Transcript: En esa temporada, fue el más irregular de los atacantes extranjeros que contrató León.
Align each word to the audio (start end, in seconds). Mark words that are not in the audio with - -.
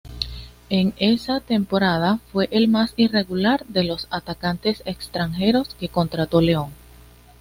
En 0.71 0.95
esa 0.97 1.41
temporada, 1.41 2.17
fue 2.31 2.47
el 2.51 2.67
más 2.67 2.93
irregular 2.97 3.63
de 3.67 3.83
los 3.83 4.07
atacantes 4.09 4.81
extranjeros 4.87 5.75
que 5.75 5.89
contrató 5.89 6.41
León. 6.41 6.73